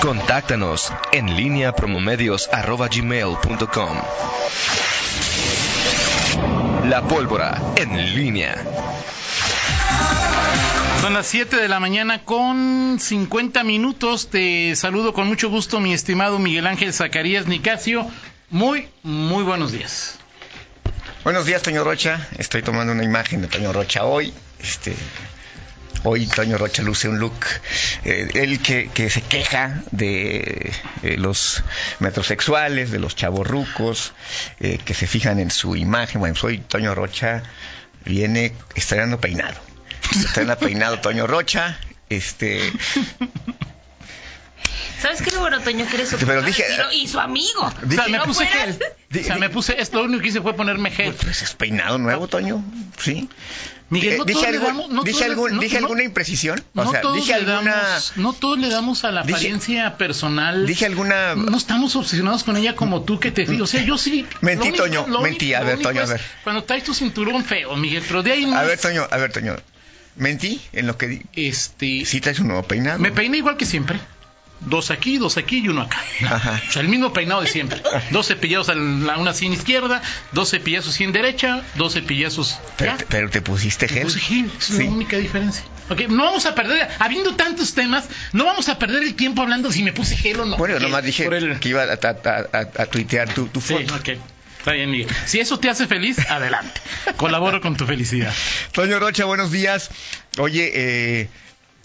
Contáctanos 0.00 0.92
en 1.12 1.36
línea 1.36 1.72
promomedios.com. 1.72 3.96
La 6.88 7.02
pólvora 7.08 7.60
en 7.76 8.14
línea. 8.14 8.62
Son 11.00 11.14
las 11.14 11.26
7 11.26 11.56
de 11.56 11.68
la 11.68 11.80
mañana 11.80 12.24
con 12.24 12.98
50 13.00 13.64
minutos. 13.64 14.28
Te 14.28 14.76
saludo 14.76 15.12
con 15.12 15.26
mucho 15.26 15.50
gusto, 15.50 15.80
mi 15.80 15.92
estimado 15.92 16.38
Miguel 16.38 16.66
Ángel 16.66 16.92
Zacarías 16.92 17.46
Nicasio. 17.46 18.06
Muy, 18.50 18.88
muy 19.02 19.42
buenos 19.42 19.72
días. 19.72 20.18
Buenos 21.24 21.46
días, 21.46 21.62
Toño 21.62 21.84
Rocha. 21.84 22.28
Estoy 22.38 22.62
tomando 22.62 22.92
una 22.92 23.04
imagen 23.04 23.42
de 23.42 23.48
Toño 23.48 23.72
Rocha 23.72 24.04
hoy. 24.04 24.32
Este, 24.60 24.94
hoy 26.04 26.26
Toño 26.26 26.58
Rocha 26.58 26.82
luce 26.82 27.08
un 27.08 27.18
look. 27.18 27.44
Eh, 28.04 28.28
él 28.34 28.60
que, 28.60 28.88
que, 28.92 29.10
se 29.10 29.22
queja 29.22 29.82
de 29.90 30.72
eh, 31.02 31.16
los 31.16 31.62
metrosexuales, 32.00 32.90
de 32.90 32.98
los 32.98 33.16
chavorrucos, 33.16 34.12
eh, 34.60 34.78
que 34.84 34.94
se 34.94 35.06
fijan 35.06 35.38
en 35.38 35.50
su 35.50 35.76
imagen. 35.76 36.20
Bueno, 36.20 36.36
soy 36.36 36.58
Toño 36.58 36.94
Rocha, 36.94 37.42
viene 38.04 38.52
estrenando 38.74 39.20
peinado. 39.20 39.60
Estrena 40.10 40.56
peinado 40.56 41.00
Toño 41.00 41.26
Rocha. 41.26 41.78
Este, 42.08 42.60
¿Sabes 45.02 45.20
qué? 45.22 45.36
Bueno, 45.36 45.60
Toño, 45.60 45.86
que 45.88 45.96
eres 45.96 46.10
su 46.10 46.16
Pero 46.16 46.42
dije- 46.42 46.64
y 46.94 47.08
su 47.08 47.18
amigo. 47.18 47.62
O 47.64 47.92
sea, 47.92 48.06
me 48.08 48.20
puse 48.20 48.46
gel. 48.46 48.78
O 49.20 49.24
sea, 49.24 49.36
me 49.36 49.50
puse, 49.50 49.80
esto 49.80 49.98
lo 49.98 50.04
único 50.04 50.22
que 50.22 50.28
hice 50.28 50.40
fue 50.40 50.54
ponerme 50.54 50.90
gel. 50.90 51.12
pues 51.14 51.42
es 51.42 51.54
peinado 51.54 51.98
nuevo, 51.98 52.28
Toño. 52.28 52.64
Sí. 52.98 53.28
Miguel, 53.90 54.14
Eh, 54.14 54.18
no 54.18 54.24
dije 54.24 54.52
damos- 54.58 54.88
no 54.88 55.02
dije, 55.02 55.18
le- 55.18 55.24
algún- 55.26 55.54
no- 55.56 55.60
dije 55.60 55.76
alguna 55.76 56.02
imprecisión. 56.02 56.64
O 56.74 56.84
no 56.84 56.90
sea, 56.92 57.02
todos 57.02 57.16
dije 57.16 57.32
le 57.38 57.52
alguna. 57.52 57.74
damos, 57.76 58.12
no 58.16 58.32
todos 58.32 58.58
le 58.58 58.70
damos 58.70 59.04
a 59.04 59.12
la 59.12 59.20
Dije- 59.22 59.34
apariencia 59.34 59.98
personal. 59.98 60.64
Dije 60.66 60.86
alguna. 60.86 61.34
No 61.34 61.54
estamos 61.58 61.94
obsesionados 61.96 62.42
con 62.44 62.56
ella 62.56 62.74
como 62.74 63.02
tú 63.02 63.20
que 63.20 63.30
te. 63.32 63.42
O 63.60 63.66
sea, 63.66 63.82
yo 63.82 63.98
sí. 63.98 64.24
Mentí, 64.40 64.68
único- 64.68 64.84
Toño, 64.84 65.06
lo 65.08 65.20
mentí. 65.20 65.52
A 65.52 65.60
ver, 65.62 65.80
Toño, 65.80 66.00
a 66.00 66.04
es 66.04 66.10
ver. 66.10 66.20
Cuando 66.42 66.64
traes 66.64 66.84
tu 66.84 66.94
cinturón 66.94 67.44
feo, 67.44 67.76
Miguel, 67.76 68.02
pero 68.06 68.22
de 68.22 68.32
ahí 68.32 68.46
no. 68.46 68.56
A 68.56 68.62
ver, 68.62 68.74
es- 68.76 68.80
Toño, 68.80 69.06
a 69.10 69.16
ver, 69.18 69.30
Toño. 69.30 69.56
Mentí 70.16 70.62
en 70.72 70.86
lo 70.86 70.96
que 70.96 71.08
di. 71.08 71.22
Este. 71.34 72.06
Sí 72.06 72.20
traes 72.22 72.38
un 72.40 72.46
nuevo 72.48 72.62
peinado. 72.62 72.98
Me 72.98 73.12
peiné 73.12 73.36
igual 73.38 73.58
que 73.58 73.66
siempre. 73.66 73.98
Dos 74.64 74.90
aquí, 74.90 75.18
dos 75.18 75.36
aquí 75.38 75.58
y 75.58 75.68
uno 75.68 75.82
acá. 75.82 75.98
Ajá. 76.24 76.60
O 76.68 76.72
sea, 76.72 76.82
el 76.82 76.88
mismo 76.88 77.12
peinado 77.12 77.40
de 77.40 77.48
siempre. 77.48 77.82
Dos 78.10 78.28
cepillados 78.28 78.68
a 78.68 78.74
la- 78.74 79.18
una 79.18 79.32
así 79.32 79.46
en 79.46 79.52
izquierda, 79.54 80.00
dos 80.32 80.50
cepillazos 80.50 80.94
así 80.94 81.04
en 81.04 81.12
derecha, 81.12 81.62
dos 81.74 81.94
cepillazos. 81.94 82.58
Pero, 82.76 82.96
te, 82.96 83.06
pero 83.06 83.28
te 83.30 83.40
pusiste 83.42 83.88
gel. 83.88 84.04
puse 84.04 84.20
gel, 84.20 84.50
es 84.58 84.64
Sí. 84.64 84.84
la 84.84 84.90
única 84.90 85.16
diferencia. 85.16 85.64
Ok, 85.90 86.02
no 86.08 86.24
vamos 86.24 86.46
a 86.46 86.54
perder, 86.54 86.88
habiendo 87.00 87.34
tantos 87.34 87.74
temas, 87.74 88.04
no 88.32 88.44
vamos 88.44 88.68
a 88.68 88.78
perder 88.78 89.02
el 89.02 89.14
tiempo 89.14 89.42
hablando 89.42 89.70
si 89.72 89.82
me 89.82 89.92
puse 89.92 90.16
gel 90.16 90.40
o 90.40 90.44
no. 90.46 90.56
Bueno, 90.56 90.78
nomás 90.78 91.02
dije 91.04 91.26
el- 91.26 91.58
que 91.58 91.68
iba 91.70 91.82
a, 91.82 91.86
a- 91.86 92.46
a- 92.58 92.82
a 92.82 92.86
tuitear 92.86 93.34
tu, 93.34 93.46
tu 93.48 93.60
Sí, 93.60 93.74
foto. 93.74 93.96
ok. 93.96 94.08
Está 94.58 94.72
bien, 94.72 94.92
Miguel. 94.92 95.08
Si 95.26 95.40
eso 95.40 95.58
te 95.58 95.68
hace 95.68 95.88
feliz, 95.88 96.18
adelante. 96.30 96.80
Colaboro 97.16 97.60
con 97.60 97.76
tu 97.76 97.84
felicidad. 97.84 98.32
Toño 98.70 99.00
Rocha, 99.00 99.24
buenos 99.24 99.50
días. 99.50 99.90
Oye, 100.38 100.70
eh, 100.72 101.28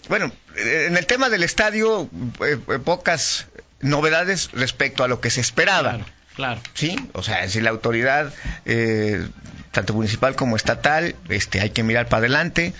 bueno, 0.08 0.32
en 0.56 0.96
el 0.96 1.06
tema 1.06 1.28
del 1.28 1.42
estadio, 1.42 2.08
eh, 2.44 2.58
eh, 2.68 2.78
pocas 2.84 3.46
novedades 3.80 4.50
respecto 4.52 5.04
a 5.04 5.08
lo 5.08 5.20
que 5.20 5.30
se 5.30 5.40
esperaba. 5.40 5.90
Claro, 5.90 6.04
claro. 6.34 6.60
Sí, 6.74 6.96
o 7.12 7.22
sea, 7.22 7.48
si 7.48 7.60
la 7.60 7.70
autoridad, 7.70 8.32
eh, 8.64 9.26
tanto 9.72 9.94
municipal 9.94 10.34
como 10.34 10.56
estatal, 10.56 11.14
este, 11.28 11.60
hay 11.60 11.70
que 11.70 11.82
mirar 11.82 12.08
para 12.08 12.20
adelante, 12.20 12.72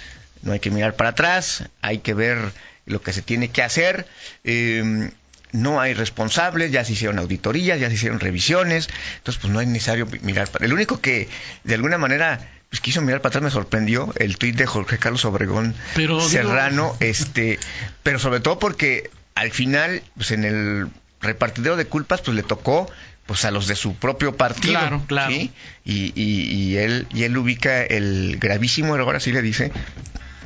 no 0.43 0.53
hay 0.53 0.61
que 0.61 0.71
mirar 0.71 0.95
para 0.97 1.11
atrás, 1.11 1.65
hay 1.83 1.99
que 1.99 2.15
ver 2.15 2.39
lo 2.87 3.03
que 3.03 3.13
se 3.13 3.23
tiene 3.23 3.51
que 3.51 3.63
hacer. 3.63 4.07
eh, 4.45 5.11
no 5.53 5.81
hay 5.81 5.95
responsables, 5.95 6.73
ya 6.73 6.85
se 6.85 6.93
hicieron 6.93 7.19
auditorías, 7.19 7.81
ya 7.81 7.89
se 7.89 7.95
hicieron 7.95 8.21
revisiones, 8.21 8.89
entonces 9.17 9.41
pues 9.41 9.53
no 9.53 9.61
es 9.61 9.69
necesario 9.69 10.07
mirar 10.23 10.49
para... 10.49 10.65
El 10.67 10.73
único 10.73 11.01
que 11.01 11.29
de 11.65 11.75
alguna 11.75 11.99
manera 11.99 12.41
pues, 12.71 12.81
quiso 12.81 13.01
mirar 13.03 13.21
para 13.23 13.31
atrás 13.31 13.45
me 13.45 13.51
sorprendió 13.51 14.13
el 14.17 14.37
tuit 14.39 14.57
de 14.57 14.67
Jorge 14.67 14.99
Carlos 14.99 15.25
Obregón 15.25 15.75
Pero, 15.95 16.17
digo- 16.17 16.29
Serrano, 16.29 16.97
este, 17.01 17.59
pero 18.03 18.19
sobre 18.19 18.41
todo 18.41 18.59
porque 18.59 19.11
al 19.35 19.51
final, 19.53 20.03
pues 20.17 20.33
en 20.33 20.45
el 20.45 20.89
repartidero 21.21 21.77
de 21.77 21.87
culpas, 21.87 22.21
pues 22.23 22.35
le 22.37 22.43
tocó 22.43 22.91
pues 23.27 23.45
a 23.45 23.51
los 23.51 23.67
de 23.69 23.77
su 23.77 23.95
propio 23.95 24.37
partido. 24.37 24.73
Claro, 24.73 25.03
claro. 25.07 25.33
¿sí? 25.33 25.53
Y, 25.85 26.13
y, 26.15 26.43
y 26.51 26.77
él, 26.79 27.07
y 27.13 27.25
él 27.25 27.37
ubica 27.37 27.83
el 27.83 28.39
gravísimo 28.41 28.95
error, 28.95 29.15
así 29.15 29.33
le 29.33 29.43
dice, 29.43 29.71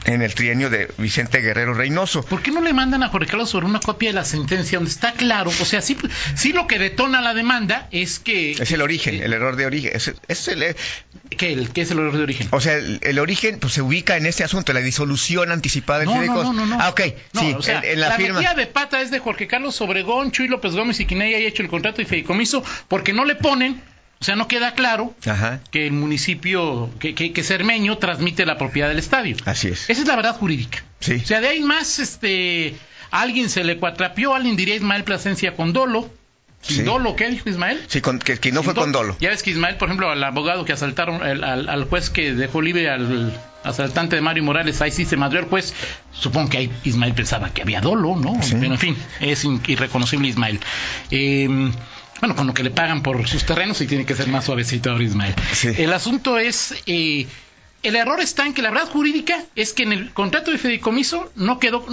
en 0.04 0.22
el 0.22 0.34
trienio 0.34 0.70
de 0.70 0.88
Vicente 0.98 1.40
Guerrero 1.40 1.74
Reynoso. 1.74 2.22
¿Por 2.24 2.42
qué 2.42 2.50
no 2.50 2.60
le 2.60 2.72
mandan 2.72 3.02
a 3.02 3.08
Jorge 3.08 3.28
Carlos 3.28 3.50
sobre 3.50 3.66
una 3.66 3.80
copia 3.80 4.10
de 4.10 4.14
la 4.14 4.24
sentencia 4.24 4.78
donde 4.78 4.90
está 4.90 5.12
claro? 5.12 5.50
O 5.50 5.64
sea, 5.64 5.80
sí, 5.80 5.96
sí 6.34 6.52
lo 6.52 6.66
que 6.66 6.78
detona 6.78 7.20
la 7.20 7.34
demanda 7.34 7.88
es 7.90 8.18
que... 8.18 8.52
Es 8.52 8.72
el 8.72 8.82
origen, 8.82 9.22
el 9.22 9.32
error 9.32 9.56
de 9.56 9.66
origen. 9.66 9.92
Es, 9.94 10.12
es 10.28 10.48
el, 10.48 10.76
¿Qué, 11.36 11.52
el, 11.52 11.70
¿Qué 11.70 11.82
es 11.82 11.90
el 11.90 11.98
error 11.98 12.16
de 12.16 12.22
origen? 12.22 12.48
o 12.50 12.60
sea, 12.60 12.74
el, 12.74 12.98
el 13.02 13.18
origen 13.18 13.58
pues, 13.58 13.74
se 13.74 13.82
ubica 13.82 14.16
en 14.16 14.26
este 14.26 14.44
asunto, 14.44 14.72
la 14.72 14.80
disolución 14.80 15.52
anticipada 15.52 16.00
del 16.00 16.08
No, 16.08 16.22
no, 16.24 16.52
no, 16.52 16.66
no. 16.66 16.78
Ah, 16.80 16.90
ok, 16.90 17.00
sí, 17.34 17.54
o 17.56 17.62
sea, 17.62 17.78
en, 17.78 17.84
en 17.92 18.00
la, 18.00 18.08
la 18.08 18.16
firma. 18.16 18.38
metida 18.40 18.54
de 18.54 18.66
pata 18.66 19.00
es 19.00 19.10
de 19.10 19.19
Jorge 19.19 19.46
Carlos 19.46 19.80
Obregón, 19.80 20.32
Chuy 20.32 20.48
López 20.48 20.74
Gómez 20.74 21.00
y 21.00 21.06
quien 21.06 21.22
haya 21.22 21.38
hecho 21.38 21.62
el 21.62 21.69
contrato 21.69 21.98
de 21.98 22.06
fideicomiso, 22.06 22.64
porque 22.88 23.12
no 23.12 23.24
le 23.24 23.36
ponen, 23.36 23.82
o 24.22 24.25
sea, 24.25 24.37
no 24.37 24.47
queda 24.47 24.75
claro 24.75 25.15
Ajá, 25.27 25.60
que 25.72 25.84
el 25.87 25.93
municipio, 25.93 26.88
que, 27.00 27.12
que, 27.15 27.33
que 27.33 27.43
Cermeño 27.43 27.99
transmite 27.99 28.47
la 28.47 28.56
propiedad 28.56 28.88
del 28.88 29.00
estadio. 29.00 29.37
así 29.44 29.66
es. 29.69 29.91
Esa 29.91 30.00
es 30.03 30.06
la 30.06 30.15
verdad 30.15 30.37
jurídica. 30.37 30.84
Sí. 31.00 31.15
O 31.22 31.27
sea, 31.27 31.41
de 31.41 31.49
ahí 31.49 31.60
más, 31.60 31.99
este, 31.99 32.77
a 33.11 33.21
alguien 33.22 33.50
se 33.50 33.65
le 33.65 33.78
cuatrapió, 33.78 34.34
alguien 34.34 34.56
diría 34.56 34.77
Ismael 34.77 35.03
Plasencia 35.03 35.55
con 35.56 35.72
dolo. 35.72 36.09
Sin 36.61 36.77
Sí. 36.77 36.82
dolo, 36.84 37.16
¿qué 37.16 37.28
dijo 37.28 37.49
Ismael? 37.50 37.82
Sí, 37.88 38.00
con- 38.00 38.21
que, 38.21 38.38
que 38.38 38.53
no 38.53 38.62
fue 38.62 38.72
con 38.77 38.93
dolo. 38.93 39.16
Ya 39.19 39.31
ves 39.31 39.43
que 39.43 39.50
Ismael, 39.50 39.75
por 39.78 39.88
ejemplo, 39.88 40.09
al 40.12 40.22
abogado 40.22 40.65
que 40.65 40.72
asaltaron, 40.72 41.27
el- 41.27 41.43
al, 41.43 41.69
al 41.69 41.84
juez 41.87 42.09
que 42.09 42.34
dejó 42.34 42.62
libre 42.62 42.88
al 42.88 43.37
asaltante 43.65 44.15
de 44.15 44.22
Mario 44.22 44.44
Morales, 44.44 44.81
ahí 44.81 44.93
sí 44.93 45.05
se 45.05 45.16
madrió 45.16 45.41
el 45.41 45.47
juez. 45.47 45.75
Supongo 46.12 46.50
que 46.50 46.59
ahí 46.59 46.71
Ismael 46.84 47.15
pensaba 47.15 47.50
que 47.53 47.62
había 47.62 47.81
dolo, 47.81 48.15
¿no? 48.15 48.41
Sí. 48.44 48.55
Pero 48.61 48.75
en 48.75 48.78
fin, 48.78 48.97
es 49.19 49.44
irreconocible 49.44 50.28
Ismael. 50.28 50.61
Eh, 51.11 51.49
bueno, 52.22 52.34
con 52.37 52.47
lo 52.47 52.55
que 52.55 52.62
le 52.62 52.71
pagan 52.71 53.03
por 53.03 53.27
sus 53.28 53.44
terrenos 53.44 53.81
y 53.81 53.87
tiene 53.87 54.06
que 54.06 54.15
ser 54.15 54.28
más 54.28 54.44
suavecito 54.44 54.91
ahora 54.93 55.03
Ismael. 55.05 55.34
Sí. 55.53 55.69
El 55.77 55.93
asunto 55.93 56.38
es, 56.38 56.72
eh, 56.87 57.27
el 57.83 57.97
error 57.97 58.21
está 58.21 58.47
en 58.47 58.55
que 58.55 58.62
la 58.62 58.71
verdad 58.71 58.88
jurídica 58.88 59.43
es 59.56 59.72
que 59.72 59.83
en 59.83 59.93
el 59.93 60.12
contrato 60.12 60.53
de 60.53 60.59
fideicomiso 60.59 61.31
no 61.34 61.59
quedó... 61.59 61.84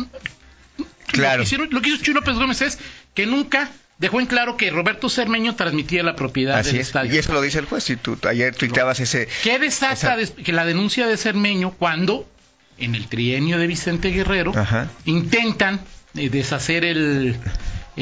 Claro. 1.08 1.38
Lo 1.40 1.44
que, 1.44 1.44
hicieron- 1.48 1.68
lo 1.72 1.82
que 1.82 1.90
hizo 1.90 2.04
Chuy 2.04 2.14
López 2.14 2.36
Gómez 2.36 2.62
es 2.62 2.78
que 3.16 3.26
nunca 3.26 3.72
dejó 3.98 4.20
en 4.20 4.28
claro 4.28 4.56
que 4.56 4.70
Roberto 4.70 5.10
Cermeño 5.10 5.56
transmitía 5.56 6.04
la 6.04 6.16
propiedad 6.16 6.60
Así 6.60 6.74
del 6.74 6.82
es. 6.82 6.88
estadio. 6.88 7.14
Y 7.14 7.18
eso 7.18 7.34
lo 7.34 7.42
dice 7.42 7.58
el 7.60 7.66
juez. 7.66 7.90
Y 7.90 7.96
tú 7.96 8.16
ayer 8.30 8.54
tuiteabas 8.56 9.00
ese. 9.00 9.28
¿Qué 9.44 9.58
desata 9.58 9.94
Esa- 9.94 10.16
des- 10.16 10.32
que 10.32 10.54
la 10.54 10.64
denuncia 10.66 11.08
de 11.08 11.18
Cermeño 11.18 11.72
cuando, 11.72 12.30
en 12.78 12.94
el 12.94 13.08
trienio 13.08 13.58
de 13.58 13.66
Vicente 13.66 14.10
Guerrero, 14.12 14.54
Ajá. 14.56 14.90
intentan 15.06 15.82
eh, 16.16 16.30
deshacer 16.30 16.86
el, 16.86 17.36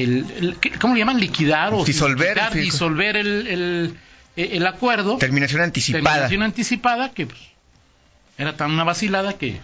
el- 0.03 0.25
el- 0.40 0.58
¿qué- 0.59 0.72
¿Cómo 0.72 0.94
le 0.94 1.00
llaman? 1.00 1.19
Liquidar 1.19 1.74
o 1.74 1.84
Disolver, 1.85 2.34
quitar, 2.35 2.53
sí. 2.53 2.59
disolver 2.59 3.18
el, 3.18 3.47
el- 3.47 3.97
el 4.35 4.68
acuerdo. 4.68 5.18
Terminación 5.18 5.62
anticipada. 5.62 6.03
Terminación 6.03 6.44
anticipada 6.44 7.12
que 7.12 7.25
pues, 7.28 7.40
era 8.38 8.56
tan 8.56 8.72
una 8.72 8.84
vacilada 8.84 9.34
que 9.34 9.59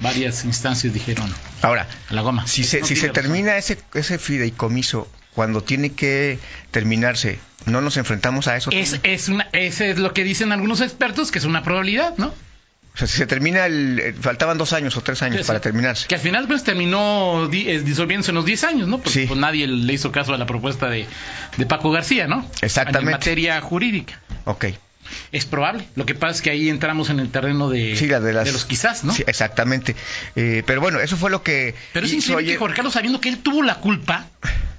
varias 0.00 0.44
instancias 0.44 0.92
dijeron 0.92 1.32
Ahora, 1.62 1.86
a 2.10 2.14
la 2.14 2.22
goma. 2.22 2.46
si 2.46 2.64
se, 2.64 2.80
No 2.80 2.86
si 2.86 2.96
se 2.96 3.08
termina 3.10 3.56
ese, 3.56 3.78
ese 3.94 4.18
fideicomiso 4.18 5.08
cuando 5.34 5.62
tiene 5.62 5.92
que 5.92 6.38
terminarse, 6.70 7.38
¿no 7.66 7.80
nos 7.80 7.96
enfrentamos 7.96 8.46
a 8.46 8.56
eso? 8.56 8.70
Es, 8.72 9.00
es 9.02 9.28
una, 9.28 9.48
ese 9.52 9.90
es 9.90 9.98
lo 9.98 10.12
que 10.12 10.22
dicen 10.24 10.52
algunos 10.52 10.80
expertos, 10.80 11.30
que 11.32 11.38
es 11.40 11.44
una 11.44 11.62
probabilidad, 11.64 12.16
¿no? 12.18 12.32
O 12.94 12.96
sea, 12.96 13.08
si 13.08 13.16
se 13.18 13.26
termina, 13.26 13.66
el, 13.66 13.98
eh, 13.98 14.14
faltaban 14.18 14.56
dos 14.56 14.72
años 14.72 14.96
o 14.96 15.00
tres 15.00 15.20
años 15.22 15.40
Sí, 15.40 15.46
para 15.46 15.60
terminarse. 15.60 16.06
Que 16.06 16.14
al 16.14 16.20
final 16.20 16.46
pues 16.46 16.62
terminó 16.62 17.50
eh, 17.52 17.80
disolviéndose 17.80 18.30
en 18.30 18.36
los 18.36 18.44
10 18.44 18.64
años, 18.64 18.88
¿no? 18.88 18.98
Porque 18.98 19.10
Sí. 19.22 19.24
pues, 19.26 19.38
nadie 19.40 19.66
le 19.66 19.92
hizo 19.92 20.12
caso 20.12 20.32
a 20.32 20.38
la 20.38 20.46
propuesta 20.46 20.88
de, 20.88 21.06
de 21.56 21.66
Paco 21.66 21.90
García, 21.90 22.28
¿no? 22.28 22.48
Exactamente. 22.62 23.10
En 23.10 23.16
materia 23.18 23.60
jurídica. 23.60 24.20
Ok. 24.44 24.66
Es 25.32 25.44
probable. 25.44 25.84
Lo 25.96 26.06
que 26.06 26.14
pasa 26.14 26.36
es 26.36 26.42
que 26.42 26.50
ahí 26.50 26.68
entramos 26.70 27.10
en 27.10 27.20
el 27.20 27.30
terreno 27.30 27.68
de, 27.68 27.94
Sí, 27.96 28.06
la 28.06 28.20
de, 28.20 28.32
las- 28.32 28.52
los 28.52 28.64
quizás, 28.64 29.04
¿no? 29.04 29.12
Sí, 29.12 29.22
exactamente. 29.26 29.94
Eh, 30.36 30.62
pero 30.64 30.80
bueno, 30.80 30.98
eso 31.00 31.16
fue 31.16 31.30
lo 31.30 31.42
que. 31.42 31.74
Pero 31.92 32.06
es 32.06 32.12
increíble 32.12 32.44
que 32.52 32.56
Jorge 32.58 32.76
Carlos, 32.76 32.94
sabiendo 32.94 33.20
que 33.20 33.28
él 33.28 33.38
tuvo 33.38 33.62
la 33.62 33.74
culpa, 33.76 34.26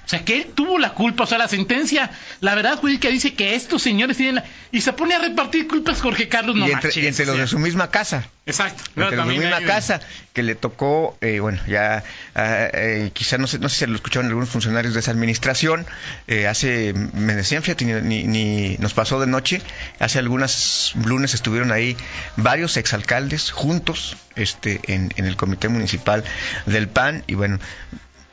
o 0.05 0.07
sea, 0.07 0.23
que 0.23 0.37
él 0.37 0.47
tuvo 0.53 0.77
la 0.77 0.91
culpa, 0.93 1.23
o 1.23 1.27
sea, 1.27 1.37
la 1.39 1.47
sentencia, 1.47 2.11
la 2.41 2.53
verdad 2.55 2.77
jurídica 2.77 3.09
dice 3.09 3.33
que 3.33 3.55
estos 3.55 3.81
señores 3.81 4.17
tienen 4.17 4.35
la... 4.35 4.43
Y 4.71 4.81
se 4.81 4.93
pone 4.93 5.15
a 5.15 5.19
repartir 5.19 5.67
culpas 5.67 6.01
Jorge 6.01 6.27
Carlos, 6.27 6.55
no 6.55 6.67
y 6.67 6.71
entre, 6.71 6.87
manches, 6.89 7.03
y 7.03 7.07
entre 7.07 7.25
los 7.25 7.33
o 7.33 7.37
sea. 7.37 7.43
de 7.45 7.47
su 7.49 7.59
misma 7.59 7.89
casa. 7.89 8.27
Exacto. 8.45 8.83
Entre 8.95 9.03
los 9.17 9.27
de 9.27 9.33
su 9.33 9.39
misma 9.41 9.61
casa, 9.61 10.01
que 10.33 10.43
le 10.43 10.53
tocó, 10.55 11.17
eh, 11.21 11.39
bueno, 11.39 11.59
ya, 11.67 12.03
ah, 12.35 12.67
eh, 12.73 13.09
quizá 13.13 13.37
no 13.37 13.47
sé, 13.47 13.57
no 13.59 13.69
sé 13.69 13.77
si 13.79 13.85
lo 13.87 13.95
escucharon 13.95 14.27
algunos 14.27 14.49
funcionarios 14.49 14.93
de 14.93 14.99
esa 14.99 15.11
administración, 15.11 15.85
eh, 16.27 16.45
hace, 16.47 16.93
me 16.93 17.33
decían, 17.33 17.63
fíjate, 17.63 17.85
ni, 17.85 17.93
ni- 18.01 18.23
ni 18.25 18.77
nos 18.77 18.93
pasó 18.93 19.19
de 19.19 19.27
noche, 19.27 19.61
hace 19.99 20.19
algunas 20.19 20.93
lunes 21.03 21.33
estuvieron 21.33 21.71
ahí 21.71 21.95
varios 22.35 22.77
exalcaldes 22.77 23.49
juntos, 23.51 24.17
este, 24.35 24.81
en, 24.87 25.11
en 25.15 25.25
el 25.25 25.35
comité 25.37 25.69
municipal 25.69 26.23
del 26.65 26.87
PAN, 26.89 27.23
y 27.27 27.33
bueno, 27.35 27.59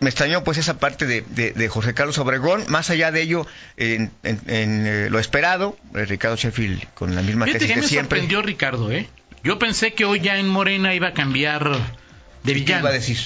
me 0.02 0.10
extrañó 0.10 0.44
pues 0.44 0.58
esa 0.58 0.78
parte 0.78 1.06
de, 1.06 1.22
de, 1.22 1.52
de 1.52 1.68
José 1.68 1.94
Carlos 1.94 2.18
Obregón. 2.18 2.64
Más 2.68 2.90
allá 2.90 3.10
de 3.10 3.22
ello, 3.22 3.46
en, 3.76 4.10
en- 4.22 4.40
en, 4.46 4.86
eh, 4.86 5.08
lo 5.10 5.18
esperado, 5.18 5.76
eh, 5.94 6.04
Ricardo 6.04 6.36
Sheffield 6.36 6.84
con 6.94 7.14
la 7.14 7.22
misma 7.22 7.46
tesis 7.46 7.68
que 7.72 7.80
me 7.80 7.82
siempre. 7.88 8.18
sorprendió 8.18 8.42
Ricardo, 8.42 8.90
¿eh? 8.92 9.08
Yo 9.44 9.58
pensé 9.58 9.94
que 9.94 10.04
hoy 10.04 10.20
ya 10.20 10.38
en 10.38 10.48
Morena 10.48 10.94
iba 10.94 11.08
a 11.08 11.12
cambiar 11.14 11.64
de 11.72 12.52
¿Y 12.52 12.54
qué 12.54 12.60
villano. 12.60 12.80
iba 12.80 12.90
a 12.90 12.92
decir? 12.92 13.18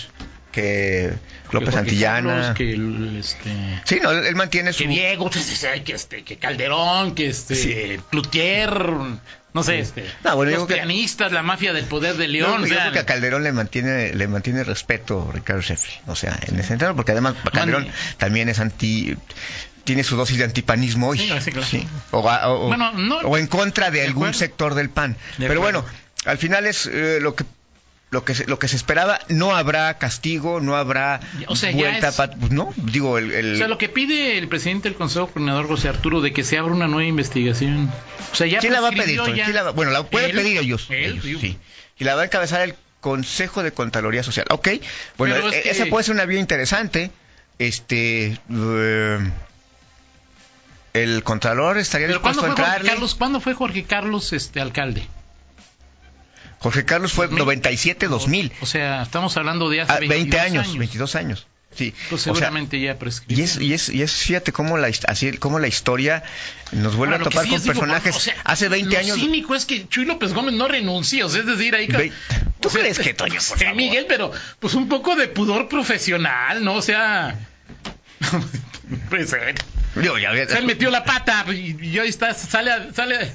Que 0.57 1.13
López 1.53 1.69
Jorge 1.75 1.79
Antillana. 1.81 2.55
Carlos, 2.57 2.57
que 2.57 3.19
este... 3.21 3.81
Sí, 3.85 4.01
no, 4.03 4.11
él, 4.11 4.35
mantiene 4.37 4.73
su... 4.73 4.85
que 4.85 4.89
Diego, 4.89 5.29
que, 5.31 5.93
este, 5.93 6.25
que 6.25 6.39
Calderón, 6.39 7.15
que 7.15 7.27
este, 7.29 7.55
Sí. 7.55 8.01
Cloutier, 8.11 8.71
no 9.53 9.63
sé, 9.63 9.81
este, 9.81 10.07
No, 10.25 10.35
bueno, 10.35 10.51
yo 10.53 10.57
los 10.57 10.67
creo 10.67 10.79
que- 10.79 10.83
pianistas, 10.87 11.31
la 11.31 11.43
mafia 11.43 11.75
del 11.75 11.85
poder 11.85 12.17
de 12.17 12.27
No, 12.27 12.33
León, 12.33 12.59
yo 12.61 12.65
o 12.65 12.69
sea, 12.69 12.81
creo 12.81 12.93
que 12.93 12.99
a 13.01 13.05
Calderón 13.07 13.43
le 13.45 13.53
mantiene 13.53 14.15
le 14.15 14.29
mantiene 14.29 14.65
respeto 14.65 15.31
Ricardo 15.31 15.61
Sheffield. 15.61 16.09
O 16.09 16.17
sea, 16.17 16.39
en 16.49 16.59
ese 16.59 16.69
sentido, 16.69 16.97
porque 16.97 17.13
además 17.13 17.35
Calderón 17.53 17.87
también 18.17 18.49
es 18.49 18.59
anti 18.59 19.15
tiene 19.85 20.05
su 20.05 20.17
dosis 20.17 20.39
de 20.39 20.45
antipanismo 20.45 21.09
hoy. 21.09 21.19
Sí, 21.19 21.31
sí, 21.43 21.51
claro. 21.53 21.69
O, 22.13 22.29
a- 22.31 22.49
o- 22.49 22.67
Bueno, 22.69 22.93
no- 22.93 23.19
o 23.19 23.37
en 23.37 23.47
contra 23.47 23.91
de, 23.91 24.01
de 24.01 24.07
algún 24.07 24.33
sector 24.33 24.75
del 24.75 24.89
PAN. 24.89 25.13
De 25.37 25.47
Pero 25.49 25.61
acuerdo. 25.61 25.83
bueno, 25.83 25.97
al 26.25 26.39
final 26.39 26.67
es 26.67 26.87
eh, 26.91 27.19
lo 27.21 27.35
que 27.37 27.45
lo 28.17 28.25
que 28.25 28.35
se, 28.35 28.47
lo 28.47 28.59
que 28.59 28.67
se 28.67 28.77
esperaba, 28.77 29.21
no 29.29 29.55
habrá 29.55 29.99
castigo, 29.99 30.61
no 30.63 30.75
habrá 30.75 31.21
O 31.49 31.55
sea, 31.55 31.71
ya 31.71 31.77
vuelta, 31.77 32.09
es- 32.09 32.15
pa- 32.17 32.31
pues 32.31 32.51
no, 32.51 32.73
digo 32.77 33.19
el, 33.19 33.31
el- 33.33 33.55
o 33.55 33.59
sea, 33.59 33.69
lo 33.69 33.77
que 33.77 33.91
pide 33.91 34.39
el 34.39 34.49
presidente 34.49 34.89
del 34.89 34.97
Consejo 34.97 35.27
Coordinador 35.27 35.69
José 35.69 35.89
Arturo 35.91 36.23
de 36.23 36.33
que 36.33 36.43
se 36.43 36.57
abra 36.57 36.73
una 36.73 36.89
nueva 36.89 37.07
investigación. 37.07 37.91
O 38.33 38.35
sea, 38.35 38.47
ya 38.47 38.61
¿Quién 38.61 38.73
la 38.73 38.81
va 38.81 38.89
a 38.89 38.91
pedir? 38.91 39.05
prescribió 39.05 39.25
Toño? 39.25 39.37
ya. 39.37 39.45
¿Quién 39.45 39.55
la 39.57 39.63
va- 39.65 39.71
Bueno, 39.73 39.93
la 39.93 40.03
pueden 40.05 40.31
Él, 40.31 40.37
pedir 40.37 40.57
ellos. 40.59 40.87
él, 40.89 41.21
ellos, 41.23 41.41
sí. 41.43 41.59
Y 41.99 42.05
la 42.05 42.15
va 42.15 42.23
a 42.23 42.25
encabezar 42.25 42.63
el 42.63 42.75
Consejo 43.03 43.63
de 43.63 43.73
Contraloría 43.73 44.23
Social. 44.23 44.47
Ok, 44.51 44.69
bueno, 45.19 45.37
es 45.37 45.55
e- 45.55 45.63
que- 45.63 45.71
esa 45.71 45.87
puede 45.87 46.05
ser 46.05 46.15
una 46.15 46.25
vía 46.25 46.41
interesante. 46.41 47.11
Este. 47.59 48.39
eh, 48.51 49.19
el 50.95 51.23
Contralor 51.23 51.77
estaría 51.79 52.07
Pero 52.07 52.23
¿cuándo 52.23 52.41
dispuesto 52.43 52.63
a 52.63 52.67
entrarle. 52.67 52.91
Carlos, 52.91 53.15
¿cuándo 53.15 53.41
fue 53.41 53.53
Jorge 53.55 53.85
Carlos 53.85 54.33
este 54.33 54.61
alcalde? 54.61 55.07
Jorge 56.59 56.85
Carlos 56.85 57.13
fue 57.13 57.29
97-2000. 57.31 58.53
O 58.61 58.67
sea, 58.67 59.03
estamos 59.03 59.37
hablando 59.37 59.69
de 59.71 59.83
hace 59.83 59.93
Ah, 59.93 59.99
22 59.99 60.19
20 60.23 60.41
años, 60.41 60.79
22 60.79 61.15
años. 61.17 61.47
Sí. 61.75 61.93
Pues 62.09 62.23
O 62.23 62.25
sea, 62.25 62.33
seguramente 62.33 62.81
ya 62.81 62.99
prescribió. 62.99 63.39
y 63.39 63.45
es, 63.47 63.61
y 63.61 63.75
es, 63.75 63.89
y 63.91 64.01
es, 64.01 64.11
fíjate 64.15 64.51
cómo 64.51 64.79
la, 64.79 64.87
así, 65.09 65.33
cómo 65.37 65.59
la 65.59 65.69
historia 65.69 66.23
nos 66.73 66.97
vuelve 66.97 67.17
a 67.17 67.19
lo 67.19 67.25
topar 67.25 67.45
sí 67.45 67.51
con 67.51 67.61
digo, 67.61 67.73
personajes. 67.75 68.17
o 68.17 68.21
sea, 68.21 68.35
hace 68.45 68.71
20 68.71 68.95
lo 68.95 68.99
años. 68.99 69.17
cínico 69.19 69.55
es 69.55 69.67
que 69.67 69.87
Chuy 69.87 70.07
López 70.07 70.33
Gómez 70.33 70.55
no 70.55 70.69
renuncia, 70.69 71.27
o 71.27 71.29
sea, 71.29 71.41
es 71.41 71.47
decir, 71.47 71.75
ahí... 71.75 71.87
Ve- 71.89 72.13
¿Tú 72.61 72.69
o 72.69 72.71
sea, 72.71 72.81
crees 72.81 72.99
que, 72.99 73.13
Toño, 73.13 73.39
por 73.47 73.59
favor? 73.59 73.75
Miguel, 73.77 74.07
pero 74.09 74.33
pues 74.59 74.73
un 74.73 74.89
poco 74.89 75.17
de 75.17 75.29
pudor 75.29 75.69
profesional, 75.69 76.65
¿no? 76.65 76.75
O 76.77 76.83
sea... 76.83 77.39
pues, 79.11 79.33
eh, 79.35 79.55
Digo, 79.97 80.19
ya- 80.19 80.47
se 80.47 80.63
metió 80.63 80.91
la 80.91 81.05
pata 81.05 81.45
y, 81.53 81.77
y 81.81 81.99
ahí 81.99 82.09
está, 82.09 82.33
sale... 82.33 82.71
a- 82.73 82.93
sale 82.95 83.17
a- 83.17 83.35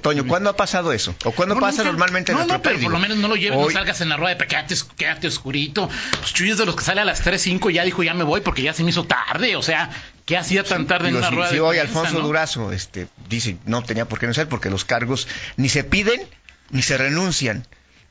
Toño, 0.00 0.26
¿cuándo 0.26 0.48
ha 0.50 0.56
pasado 0.56 0.92
eso? 0.92 1.14
¿O 1.24 1.32
cuándo 1.32 1.54
No, 1.54 1.60
pasa 1.60 1.78
nunca. 1.78 1.90
normalmente 1.92 2.32
en 2.32 2.38
No, 2.38 2.44
nuestro 2.44 2.56
no, 2.58 2.62
pero 2.62 2.74
país? 2.76 2.84
por 2.84 2.92
lo 2.92 2.98
menos 2.98 3.18
no 3.18 3.28
lo 3.28 3.36
lleves, 3.36 3.58
hoy- 3.58 3.66
no 3.66 3.70
salgas 3.78 4.00
en 4.00 4.08
la 4.08 4.16
rueda 4.16 4.30
de 4.30 4.36
"Pues, 4.36 4.48
quédate, 4.48 4.74
quédate 4.96 5.26
oscurito. 5.28 5.88
Pues 6.18 6.32
Chuy 6.32 6.50
es 6.50 6.56
de 6.58 6.64
los 6.66 6.74
que 6.76 6.82
sale 6.82 7.02
a 7.02 7.04
las 7.04 7.20
3, 7.20 7.42
5 7.42 7.68
ya 7.68 7.84
dijo, 7.84 8.02
ya 8.02 8.14
me 8.14 8.24
voy 8.24 8.40
porque 8.40 8.62
ya 8.62 8.72
se 8.72 8.82
me 8.84 8.90
hizo 8.90 9.04
tarde. 9.04 9.56
O 9.56 9.62
sea, 9.62 9.90
¿qué 10.24 10.38
hacía 10.38 10.64
tan 10.64 10.86
tarde 10.86 11.10
en 11.10 11.16
una 11.16 11.30
rueda 11.30 11.48
si 11.50 11.56
de 11.56 11.60
hoy 11.60 11.76
prensa, 11.78 12.00
Alfonso? 12.00 12.20
Durazo 12.26 12.72
este, 12.72 13.08
dice 13.28 13.58
no 13.66 13.82
tenía 13.82 14.06
por 14.06 14.18
qué 14.18 14.26
no 14.26 14.32
ser 14.34 14.48
porque 14.48 14.70
los 14.70 14.84
cargos 14.86 15.28
ni 15.56 15.68
se 15.68 15.84
piden 15.84 16.22
ni 16.70 16.80
se 16.82 16.96
renuncian. 16.96 17.66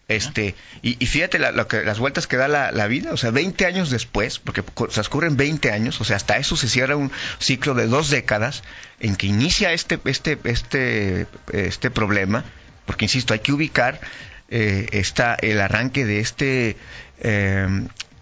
Este, 0.09 0.55
y, 0.81 0.95
fíjate 1.05 1.37
la- 1.37 1.67
que, 1.67 1.83
las 1.83 1.99
vueltas 1.99 2.25
que 2.25 2.35
da 2.35 2.47
la, 2.47 2.87
vida, 2.87 3.11
o 3.13 3.17
sea, 3.17 3.29
20 3.29 3.65
años 3.67 3.91
después, 3.91 4.39
porque 4.39 4.63
transcurren 4.63 5.37
20 5.37 5.71
años, 5.71 6.01
o 6.01 6.03
sea, 6.03 6.15
hasta 6.15 6.37
eso 6.37 6.57
se 6.57 6.67
cierra 6.67 6.95
un 6.95 7.11
ciclo 7.37 7.75
de 7.75 7.85
dos 7.85 8.09
décadas 8.09 8.63
en 8.99 9.15
que 9.15 9.27
inicia 9.27 9.71
este, 9.71 9.99
este, 10.05 10.39
este, 10.45 11.27
este 11.53 11.91
problema, 11.91 12.43
porque 12.87 13.05
insisto, 13.05 13.33
hay 13.35 13.39
que 13.41 13.51
ubicar 13.53 14.01
eh, 14.49 14.87
esta, 14.93 15.35
el 15.35 15.61
arranque 15.61 16.05
de 16.05 16.19
este, 16.21 16.75
eh, 17.21 17.67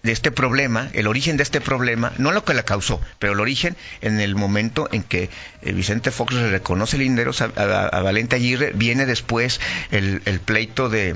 de 0.04 0.12
este 0.12 0.32
problema, 0.32 0.90
el 0.92 1.08
origen 1.08 1.38
de 1.38 1.44
este 1.44 1.62
problema, 1.62 2.12
no 2.18 2.34
lo 2.34 2.44
que 2.44 2.54
la 2.54 2.64
causó, 2.64 3.00
pero 3.18 3.32
el 3.32 3.40
origen 3.40 3.78
en 4.02 4.20
el 4.20 4.36
momento 4.36 4.90
en 4.92 5.04
que 5.04 5.30
eh, 5.62 5.72
Vicente 5.72 6.12
Fox 6.12 6.34
reconoce 6.34 6.98
linderos 6.98 7.40
a, 7.42 7.46
a- 7.56 7.88
a 7.88 8.02
Valente 8.02 8.36
Aguirre, 8.36 8.74
viene 8.76 9.06
después 9.06 9.62
el 9.92 10.42
pleito 10.44 10.90
de 10.90 11.16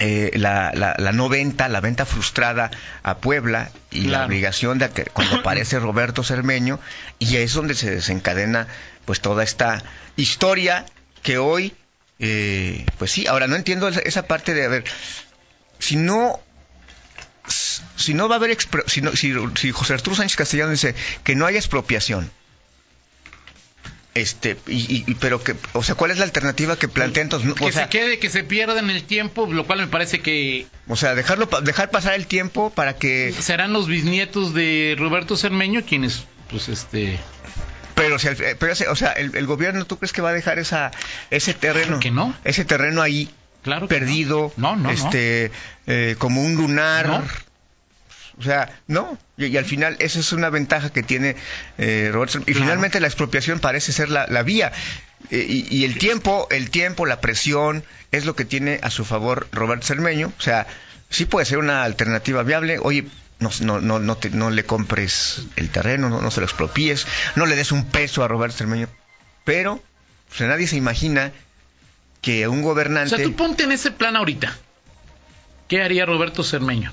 eh, 0.00 0.30
la, 0.34 0.70
la, 0.74 0.94
la 0.98 1.12
no 1.12 1.28
venta, 1.28 1.68
la 1.68 1.80
venta 1.80 2.06
frustrada 2.06 2.70
a 3.02 3.18
Puebla 3.18 3.70
y 3.90 4.02
la 4.02 4.24
obligación 4.26 4.78
de 4.78 4.90
que 4.90 5.04
cuando 5.04 5.36
aparece 5.40 5.78
Roberto 5.78 6.22
Cermeño 6.22 6.78
y 7.18 7.36
es 7.36 7.52
donde 7.54 7.74
se 7.74 7.90
desencadena 7.90 8.68
pues 9.04 9.20
toda 9.20 9.42
esta 9.42 9.82
historia 10.16 10.86
que 11.22 11.38
hoy 11.38 11.74
eh, 12.20 12.84
pues 12.98 13.10
sí, 13.12 13.26
ahora 13.26 13.46
no 13.46 13.56
entiendo 13.56 13.88
esa, 13.88 14.26
parte 14.26 14.54
de 14.54 14.64
a 14.64 14.68
ver 14.68 14.84
si 15.78 15.96
no 15.96 16.40
si 17.96 18.14
no 18.14 18.28
va 18.28 18.36
a 18.36 18.38
haber 18.38 18.56
si, 18.86 19.00
no- 19.00 19.12
si, 19.16 19.32
si 19.56 19.72
José 19.72 19.94
Arturo 19.94 20.16
Sánchez 20.16 20.36
Castellano 20.36 20.70
dice 20.70 20.94
que 21.24 21.34
no 21.34 21.46
hay 21.46 21.56
expropiación 21.56 22.30
este 24.20 24.56
y, 24.66 25.04
y- 25.10 25.14
pero 25.14 25.42
que 25.42 25.54
o 25.72 25.82
sea 25.82 25.94
cuál 25.94 26.10
es 26.10 26.18
la 26.18 26.24
alternativa 26.24 26.76
que 26.78 26.88
plantea 26.88 27.22
entonces 27.22 27.52
Que 27.54 27.64
o 27.64 27.72
sea, 27.72 27.84
se 27.84 27.88
quede, 27.90 28.18
que 28.18 28.30
se 28.30 28.44
pierda 28.44 28.78
en 28.78 28.90
el 28.90 29.04
tiempo, 29.04 29.46
lo 29.50 29.66
cual 29.66 29.80
me 29.80 29.86
parece 29.86 30.20
que 30.20 30.66
o 30.88 30.96
sea 30.96 31.14
dejarlo 31.14 31.46
dejar 31.62 31.90
pasar 31.90 32.14
el 32.14 32.26
tiempo 32.26 32.70
para 32.70 32.96
que 32.96 33.32
serán 33.38 33.72
los 33.72 33.86
bisnietos 33.88 34.54
de 34.54 34.96
Roberto 34.98 35.36
Cermeño 35.36 35.82
quienes, 35.86 36.24
pues, 36.50 36.68
este... 36.68 37.18
pero, 37.94 38.18
si 38.18 38.28
al- 38.28 38.40
eh, 38.42 38.56
pero 38.58 38.72
o 38.90 38.96
sea 38.96 39.12
el, 39.12 39.34
el 39.36 39.46
gobierno 39.46 39.84
tú 39.86 39.98
crees 39.98 40.12
que 40.12 40.22
va 40.22 40.30
a 40.30 40.34
dejar 40.34 40.58
esa 40.58 40.90
ese 41.30 41.54
terreno 41.54 41.86
Claro 41.86 42.00
que 42.00 42.10
no. 42.10 42.34
ese 42.44 42.64
terreno 42.64 43.02
ahí 43.02 43.28
Claro 43.62 43.88
perdido 43.88 44.52
no. 44.56 44.76
No, 44.76 44.90
este 44.90 45.50
eh, 45.86 46.14
como 46.18 46.42
un 46.42 46.54
lunar 46.54 47.06
No. 47.08 47.24
O 48.38 48.42
sea 48.42 48.80
no 48.86 49.18
y, 49.36 49.46
y 49.46 49.56
al 49.56 49.64
final 49.64 49.96
esa 49.98 50.20
es 50.20 50.32
una 50.32 50.48
ventaja 50.50 50.90
que 50.90 51.02
tiene 51.02 51.36
eh, 51.78 52.10
Roberto 52.12 52.38
y 52.38 52.42
Claro. 52.44 52.60
finalmente 52.60 53.00
la 53.00 53.06
expropiación 53.08 53.58
parece 53.60 53.92
ser 53.92 54.08
la, 54.10 54.26
la 54.28 54.42
vía 54.42 54.72
Eh, 55.30 55.44
y, 55.48 55.66
y 55.76 55.84
el 55.84 55.98
tiempo 55.98 56.46
el 56.50 56.70
tiempo 56.70 57.04
la 57.04 57.20
presión 57.20 57.82
es 58.12 58.24
lo 58.24 58.34
que 58.36 58.44
tiene 58.44 58.78
a 58.82 58.90
su 58.90 59.04
favor 59.04 59.48
Roberto 59.52 59.84
Cermeño 59.86 60.32
o 60.38 60.40
sea 60.40 60.66
sí 61.10 61.24
puede 61.24 61.44
ser 61.44 61.58
una 61.58 61.82
alternativa 61.82 62.42
viable 62.44 62.78
oye 62.80 63.06
no, 63.40 63.50
no, 63.60 63.80
no, 63.80 63.98
no, 63.98 64.16
te- 64.16 64.30
no 64.30 64.50
le 64.50 64.64
compres 64.64 65.42
el 65.56 65.70
terreno, 65.70 66.08
no, 66.08 66.20
no 66.20 66.30
se 66.32 66.40
lo 66.40 66.46
expropies, 66.46 67.06
no 67.36 67.46
le 67.46 67.54
des 67.56 67.70
un 67.72 67.84
peso 67.86 68.24
a 68.24 68.28
Roberto 68.28 68.56
Cermeño. 68.58 68.88
Pero 69.44 69.74
o 69.74 70.34
sea, 70.34 70.48
nadie 70.48 70.66
se 70.66 70.74
imagina 70.76 71.30
que 72.20 72.48
un 72.48 72.60
O 72.60 72.62
gobernante... 72.64 73.14
sea, 73.14 73.24
tú 73.24 73.34
ponte 73.36 73.62
en 73.62 73.70
ese 73.70 73.92
plan 73.92 74.16
ahorita. 74.16 74.56
¿Qué 75.68 75.80
haría 75.82 76.04
Roberto 76.04 76.42
Cermeño? 76.42 76.92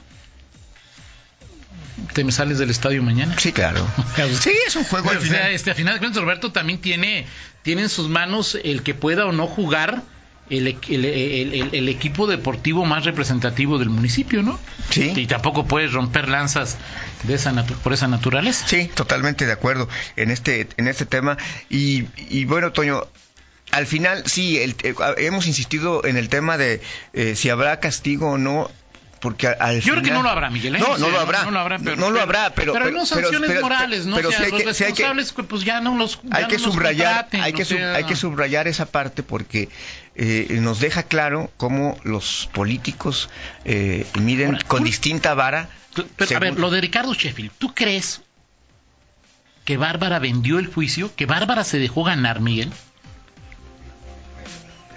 ¿Te 2.14 2.24
me 2.24 2.32
sales 2.32 2.58
del 2.60 2.70
estadio 2.70 3.02
mañana? 3.04 3.36
Sí, 3.40 3.52
claro. 3.52 3.86
Sí, 4.40 4.52
es 4.68 4.76
un 4.76 4.84
juego 4.84 5.10
al 5.12 5.18
o 5.18 5.22
sea, 5.22 5.30
final. 5.30 5.52
este, 5.52 5.72
a 5.72 5.76
final 5.76 5.94
de 5.96 6.00
cuentas, 6.00 6.22
Roberto 6.22 6.52
también 6.52 6.80
tiene, 6.80 7.26
tiene 7.64 7.84
en 7.84 7.90
sus 7.90 8.10
manos 8.10 8.58
el 8.64 8.84
que 8.84 8.94
pueda 8.94 9.26
o 9.26 9.32
no 9.32 9.48
jugar 9.48 10.04
el, 10.50 10.68
el- 10.68 11.06
el- 11.06 11.54
el- 11.54 11.70
el 11.74 11.90
equipo 11.90 12.28
deportivo 12.28 12.86
más 12.86 13.04
representativo 13.06 13.80
del 13.80 13.90
municipio, 13.90 14.44
¿no? 14.44 14.60
Sí. 14.92 15.12
Y 15.16 15.26
tampoco 15.26 15.66
puedes 15.66 15.92
romper 15.94 16.30
lanzas 16.30 16.78
de 17.24 17.34
esa 17.34 17.52
por 17.66 17.94
esa 17.94 18.08
naturaleza. 18.08 18.68
Sí, 18.68 18.90
totalmente 18.94 19.46
de 19.48 19.54
acuerdo 19.54 19.90
en 20.16 20.30
este, 20.32 20.68
en 20.78 20.88
este 20.88 21.06
tema. 21.08 21.38
Y, 21.70 22.04
y 22.30 22.46
bueno, 22.46 22.72
Toño, 22.74 23.02
al 23.72 23.88
final 23.88 24.24
sí, 24.28 24.60
el- 24.60 24.76
eh, 24.84 24.94
hemos 25.18 25.48
insistido 25.48 26.06
en 26.06 26.16
el 26.18 26.30
tema 26.30 26.58
de 26.58 26.80
eh, 27.14 27.36
si 27.36 27.50
habrá 27.50 27.80
castigo 27.80 28.32
o 28.32 28.38
no. 28.38 28.70
Porque 29.20 29.48
al 29.48 29.82
Yo 29.82 29.94
creo 29.94 30.04
que 30.04 30.12
no 30.12 30.22
lo 30.22 30.30
habrá, 30.30 30.50
Miguel. 30.50 30.76
¿eh? 30.76 30.80
No, 30.80 30.98
no 30.98 31.10
lo 31.10 31.20
habrá. 31.20 31.46
No, 31.46 31.52
lo 31.52 31.60
habrá, 31.60 31.80
pero, 31.80 31.96
no 31.96 32.12
lo 32.12 32.22
habrá, 32.22 32.52
pero. 32.54 32.74
pero, 32.74 32.92
no 32.92 33.06
sanciones 33.06 33.50
pero- 33.50 33.62
morales, 33.62 34.06
¿no? 34.06 34.16
pero 34.18 34.30
o 34.30 34.32
sea, 34.32 34.42
hay 34.42 34.52
los 34.52 34.62
que- 34.64 34.74
sí 34.74 34.84
hay 34.84 34.94
que- 34.94 35.04
responsables, 35.08 35.48
pues 35.50 35.64
ya 35.64 35.82
no 35.82 35.96
los. 35.98 36.20
hay 36.32 36.44
ya 36.44 36.48
que 36.48 36.58
no 36.58 36.66
los 36.66 36.74
subrayar 36.74 37.28
hay 37.32 37.54
que 37.54 37.64
o 37.64 37.66
sea, 37.66 37.78
sub- 37.78 37.96
hay 37.96 38.04
que 38.04 38.16
subrayar 38.16 38.68
esa 38.68 38.86
parte 38.86 39.24
porque 39.24 39.70
eh, 40.16 40.48
nos 40.62 40.80
deja 40.80 41.04
claro 41.04 41.50
cómo 41.58 41.98
los 42.04 42.50
políticos 42.54 43.30
eh, 43.64 44.06
miden 44.20 44.48
Ahora, 44.56 44.68
con 44.68 44.80
tú- 44.80 44.86
distinta 44.86 45.34
vara 45.34 45.70
Pero, 45.96 46.08
a 46.20 46.26
según- 46.28 46.42
ver, 46.42 46.60
lo 46.60 46.70
de 46.70 46.82
Ricardo 46.82 47.14
Sheffield, 47.14 47.52
¿tú 47.58 47.74
crees 47.74 48.22
que 49.64 49.78
Bárbara 49.78 50.20
vendió 50.20 50.60
el 50.60 50.68
juicio? 50.68 51.16
¿Que 51.16 51.26
Bárbara 51.26 51.64
se 51.64 51.80
dejó 51.80 52.04
ganar, 52.04 52.40
Miguel? 52.42 52.72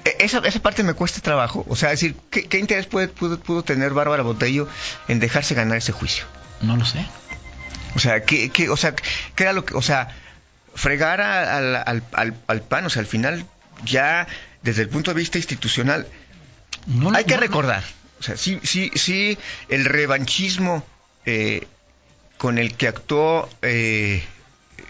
Eh, 0.08 0.16
esa, 0.20 0.38
esa 0.38 0.60
parte 0.60 0.82
me 0.82 0.94
cuesta 0.94 1.20
trabajo. 1.20 1.64
O 1.68 1.76
sea 1.76 1.90
decir 1.90 2.14
qué, 2.30 2.44
qué 2.48 2.58
interés 2.58 2.86
puede, 2.86 3.08
pudo, 3.08 3.38
pudo 3.38 3.62
tener 3.62 3.92
Bárbara 3.92 4.22
Botello 4.22 4.68
en 5.08 5.20
dejarse 5.20 5.54
ganar 5.54 5.78
ese 5.78 5.92
juicio 5.92 6.24
No 6.60 6.76
lo 6.76 6.84
sé. 6.84 7.04
o 7.94 7.98
sea 7.98 8.22
qué, 8.24 8.50
qué- 8.50 8.68
o 8.70 8.76
sea 8.76 8.94
qué 8.94 9.42
era 9.44 9.52
lo 9.52 9.64
que 9.64 9.74
o 9.74 9.82
sea 9.82 10.08
fregar 10.74 11.20
a- 11.20 11.56
al, 11.56 11.76
al, 11.76 12.02
al, 12.12 12.34
al 12.46 12.62
PAN 12.62 12.86
o 12.86 12.90
sea 12.90 13.00
al 13.00 13.06
final 13.06 13.44
ya 13.84 14.26
desde 14.62 14.82
el 14.82 14.88
punto 14.88 15.12
de 15.12 15.18
vista 15.18 15.38
institucional 15.38 16.06
No, 16.86 17.10
Hay 17.14 17.24
que 17.24 17.36
recordar, 17.36 17.82
o 18.20 18.22
sea, 18.22 18.36
sí, 18.36 18.60
sí, 18.62 18.90
sí, 18.94 19.36
el 19.68 19.84
revanchismo 19.84 20.84
eh, 21.26 21.66
con 22.38 22.58
el 22.58 22.74
que 22.74 22.88
actuó 22.88 23.48
eh, 23.62 24.22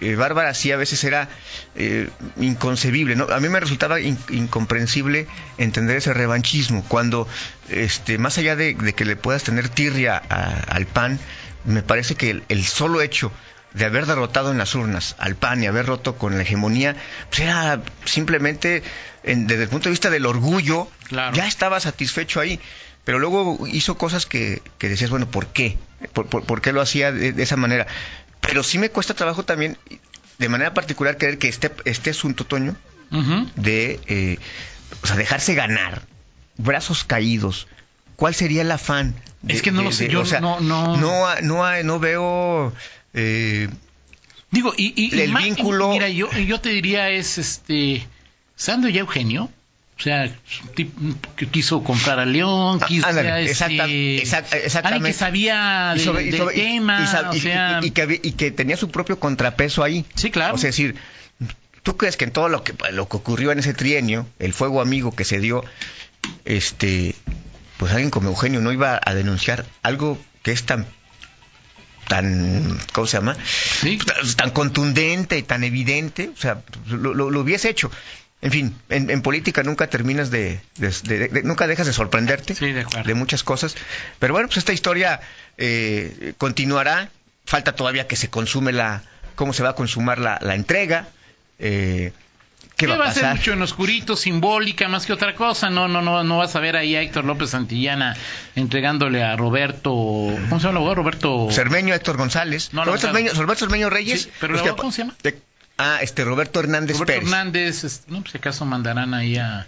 eh, 0.00 0.14
Bárbara 0.16 0.54
sí 0.54 0.70
a 0.72 0.76
veces 0.76 1.02
era 1.04 1.28
eh, 1.74 2.08
inconcebible. 2.38 3.16
¿no? 3.16 3.24
A 3.24 3.40
mí 3.40 3.48
me 3.48 3.60
resultaba 3.60 4.00
in- 4.00 4.18
incomprensible 4.30 5.26
entender 5.58 5.96
ese 5.96 6.12
revanchismo 6.14 6.84
cuando, 6.88 7.26
este, 7.68 8.18
más 8.18 8.38
allá 8.38 8.56
de, 8.56 8.74
de 8.74 8.92
que 8.94 9.04
le 9.04 9.16
puedas 9.16 9.42
tener 9.44 9.68
tirria 9.68 10.20
a- 10.28 10.60
al 10.74 10.86
PAN, 10.86 11.18
me 11.64 11.82
parece 11.82 12.14
que 12.14 12.30
el, 12.30 12.44
el 12.48 12.64
solo 12.64 13.00
hecho 13.02 13.32
de 13.74 13.84
haber 13.84 14.06
derrotado 14.06 14.50
en 14.50 14.58
las 14.58 14.74
urnas 14.74 15.14
al 15.18 15.36
PAN 15.36 15.62
y 15.62 15.66
haber 15.66 15.86
roto 15.86 16.16
con 16.16 16.36
la 16.36 16.42
hegemonía, 16.42 16.96
pues 17.28 17.40
era 17.40 17.82
simplemente, 18.06 18.82
en- 19.24 19.46
desde 19.46 19.64
el 19.64 19.68
punto 19.68 19.84
de 19.84 19.90
vista 19.90 20.10
del 20.10 20.26
orgullo, 20.26 20.88
Claro. 21.08 21.36
ya 21.36 21.46
estaba 21.46 21.78
satisfecho 21.80 22.40
ahí. 22.40 22.58
Pero 23.04 23.18
luego 23.18 23.66
hizo 23.66 23.96
cosas 23.96 24.26
que, 24.26 24.60
que 24.78 24.88
decías, 24.90 25.08
bueno, 25.10 25.30
¿por 25.30 25.46
qué? 25.46 25.78
¿Por, 26.12 26.26
por- 26.26 26.44
por 26.44 26.60
qué 26.60 26.72
lo 26.72 26.80
hacía 26.82 27.10
de, 27.12 27.32
de 27.32 27.42
esa 27.42 27.56
manera? 27.56 27.86
Pero 28.48 28.62
sí 28.62 28.78
me 28.78 28.88
cuesta 28.90 29.12
trabajo 29.12 29.44
también, 29.44 29.76
de 30.38 30.48
manera 30.48 30.72
particular, 30.72 31.18
creer 31.18 31.36
que 31.38 31.48
este, 31.48 31.70
este 31.84 32.10
asunto, 32.10 32.44
Toño, 32.46 32.74
de 33.56 34.00
eh, 34.06 34.38
o 35.02 35.06
sea, 35.06 35.16
dejarse 35.16 35.54
ganar, 35.54 36.02
brazos 36.56 37.04
caídos, 37.04 37.68
¿cuál 38.16 38.34
sería 38.34 38.62
el 38.62 38.70
afán? 38.70 39.14
de- 39.42 39.52
Es 39.54 39.60
que 39.62 39.70
no 39.70 39.80
de- 39.80 39.84
lo 39.84 39.92
sé, 39.92 40.04
de- 40.06 40.12
yo 40.14 40.22
o 40.22 40.26
sea, 40.26 40.40
no- 40.40 40.60
no- 40.60 40.96
no, 40.96 41.40
no, 41.42 41.82
no 41.84 41.98
veo... 42.00 42.72
eh, 43.12 43.68
Digo, 44.50 44.72
y, 44.78 44.94
y- 44.96 45.14
y 45.14 45.20
El 45.20 45.34
vínculo- 45.34 45.90
Mira, 45.90 46.08
yo, 46.08 46.30
yo 46.32 46.58
te 46.62 46.70
diría 46.70 47.10
es, 47.10 47.36
este, 47.36 48.06
¿Sando 48.56 48.88
ya 48.88 49.00
Eugenio? 49.00 49.50
O 49.98 50.00
sea, 50.02 50.30
quiso 51.50 51.82
comprar 51.82 52.20
a 52.20 52.24
León, 52.24 52.78
Ah, 52.80 52.86
quiso, 52.86 53.06
ándale, 53.06 53.50
exacta- 53.50 53.86
este, 53.86 54.22
exactamente. 54.64 55.08
que 55.08 55.12
sabía 55.12 55.94
y 55.96 55.98
de- 56.04 56.22
y 56.22 56.30
del 56.30 56.40
sobre- 56.40 56.56
y- 56.56 56.62
tema, 56.62 57.00
y 57.02 57.06
sab- 57.06 57.30
o 57.30 57.32
sea, 57.34 57.80
que, 57.82 58.20
y 58.22 58.32
que 58.32 58.50
tenía 58.52 58.76
su 58.76 58.90
propio 58.90 59.18
contrapeso 59.18 59.82
ahí. 59.82 60.04
Sí, 60.14 60.30
claro. 60.30 60.54
O 60.54 60.58
sea, 60.58 60.70
es 60.70 60.76
decir, 60.76 60.94
¿tú 61.82 61.96
crees 61.96 62.16
que 62.16 62.24
en 62.26 62.30
todo 62.30 62.48
lo 62.48 62.62
que, 62.62 62.74
lo 62.92 63.08
que 63.08 63.16
ocurrió 63.16 63.50
en 63.50 63.58
ese 63.58 63.74
trienio, 63.74 64.26
el 64.38 64.52
fuego 64.52 64.80
amigo 64.80 65.10
que 65.16 65.24
se 65.24 65.40
dio, 65.40 65.64
este, 66.44 67.16
pues 67.78 67.90
alguien 67.90 68.10
como 68.10 68.28
Eugenio 68.28 68.60
no 68.60 68.70
iba 68.72 69.00
a 69.04 69.14
denunciar 69.14 69.66
algo 69.82 70.16
que 70.44 70.52
es 70.52 70.64
tan 70.64 70.86
tan, 72.06 72.78
¿cómo 72.92 73.06
se 73.06 73.18
llama? 73.18 73.36
Sí. 73.80 73.98
Tan, 73.98 74.34
tan 74.36 74.50
contundente 74.50 75.36
y 75.36 75.42
tan 75.42 75.62
evidente, 75.62 76.30
o 76.32 76.36
sea, 76.40 76.62
lo, 76.86 77.12
lo- 77.14 77.30
lo 77.30 77.40
hubiese 77.40 77.68
hecho. 77.68 77.90
En 78.40 78.52
fin, 78.52 78.76
en, 78.88 79.10
en 79.10 79.20
política 79.22 79.62
nunca 79.64 79.88
terminas 79.88 80.30
de, 80.30 80.60
de- 80.76 80.94
de- 81.02 81.28
de- 81.28 81.42
nunca 81.42 81.66
dejas 81.66 81.86
de 81.88 81.92
sorprenderte 81.92 82.54
Sí, 82.54 82.72
de 82.72 83.14
muchas 83.14 83.42
cosas. 83.42 83.74
Pero 84.20 84.32
bueno, 84.34 84.46
pues 84.48 84.58
esta 84.58 84.72
historia 84.72 85.20
eh, 85.56 86.34
continuará. 86.38 87.10
Falta 87.46 87.72
todavía 87.74 88.06
que 88.06 88.14
se 88.14 88.28
consume 88.30 88.72
la, 88.72 89.02
cómo 89.34 89.52
se 89.54 89.62
va 89.62 89.70
a 89.70 89.74
consumar 89.74 90.18
la, 90.18 90.38
la 90.42 90.54
entrega. 90.54 91.08
Eh, 91.58 92.12
¿Qué 92.76 92.86
va 92.86 92.94
a 93.06 93.12
ser 93.12 93.22
pasar? 93.24 93.36
mucho 93.38 93.52
en 93.54 93.62
oscurito, 93.62 94.14
simbólica, 94.16 94.86
más 94.86 95.04
que 95.04 95.12
otra 95.12 95.34
cosa. 95.34 95.68
No, 95.68 95.88
no, 95.88 96.00
no, 96.00 96.22
no 96.22 96.38
vas 96.38 96.54
a 96.54 96.60
ver 96.60 96.76
ahí 96.76 96.94
a 96.94 97.00
Héctor 97.02 97.24
López 97.24 97.50
Santillana 97.50 98.14
entregándole 98.54 99.24
a 99.24 99.34
Roberto, 99.34 99.90
¿cómo 100.48 100.60
se 100.60 100.68
llama? 100.68 100.94
Roberto. 100.94 101.48
Cermeño, 101.50 101.92
Héctor 101.94 102.16
González. 102.18 102.72
No, 102.72 102.84
Roberto. 102.84 103.06
Cermeño, 103.08 103.32
Roberto 103.34 103.64
Cermeño 103.64 103.90
Reyes. 103.90 104.22
Sí, 104.22 104.30
pero 104.40 104.62
que- 104.62 104.70
¿cómo 104.76 104.92
se 104.92 104.98
llama? 105.02 105.16
de- 105.24 105.40
ah, 105.78 105.98
este 106.02 106.24
Roberto 106.24 106.60
Hernández 106.60 106.98
Roberto 106.98 107.12
Pérez. 107.14 107.24
Hernández, 107.24 107.84
este, 107.84 108.10
no, 108.12 108.20
pues 108.20 108.32
si 108.32 108.38
acaso 108.38 108.64
mandarán 108.64 109.14
ahí 109.14 109.36
a, 109.38 109.66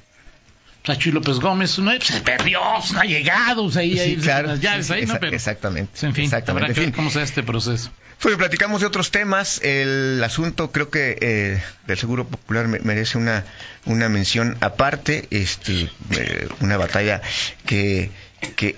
pues, 0.85 0.97
a 0.97 1.01
Chuy 1.01 1.13
López 1.13 1.39
Gómez, 1.41 1.79
no, 1.79 1.91
pues, 1.91 2.05
se 2.05 2.21
perdió, 2.21 2.61
pues, 2.79 2.93
no 2.93 3.01
ha 3.01 3.05
llegado, 3.05 3.65
pues, 3.65 3.77
ahí, 3.77 3.93
Sí, 3.95 3.99
ahí, 4.01 4.17
claro. 4.17 4.49
las 4.49 4.61
llaves 4.61 4.87
Sí, 4.87 4.93
ahí, 4.93 5.07
¿no? 5.07 5.15
exa- 5.15 5.19
Pero, 5.21 5.37
exactamente. 5.37 5.91
pues, 5.93 6.03
en 6.05 6.15
fin, 6.15 6.25
exactamente. 6.25 6.65
habrá 6.67 6.75
que 6.75 6.81
ver 6.81 6.93
cómo 6.93 7.11
sea 7.11 7.23
este 7.23 7.43
proceso. 7.43 7.91
Pues 8.21 8.37
platicamos 8.37 8.83
de 8.83 8.87
otros 8.87 9.11
temas. 9.11 9.63
El 9.63 10.23
asunto 10.23 10.71
creo 10.73 10.91
que 10.91 11.17
eh, 11.23 11.63
del 11.87 11.97
Seguro 11.97 12.27
Popular 12.29 12.69
me- 12.69 12.81
merece 12.81 13.17
una, 13.17 13.45
una 13.87 14.11
mención 14.11 14.59
aparte. 14.61 15.27
Este, 15.31 15.91
eh, 16.11 16.49
una 16.61 16.77
batalla 16.77 17.23
que, 17.65 18.11
que, 18.57 18.77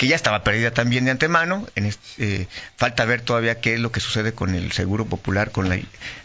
que 0.00 0.06
ya 0.06 0.16
estaba 0.16 0.42
perdida 0.44 0.70
también 0.70 1.04
de 1.04 1.10
antemano. 1.10 1.66
Eh, 1.76 2.46
falta 2.78 3.04
ver 3.04 3.20
todavía 3.20 3.60
qué 3.60 3.74
es 3.74 3.80
lo 3.80 3.92
que 3.92 4.00
sucede 4.00 4.32
con 4.32 4.54
el 4.54 4.72
Seguro 4.72 5.04
Popular, 5.04 5.50
con 5.50 5.68
la- 5.68 5.78